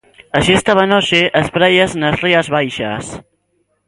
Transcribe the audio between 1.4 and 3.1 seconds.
as praias nas Rías Baixas.